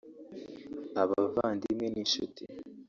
abavandimwe 1.01 1.85
n’inshuti 1.93 2.43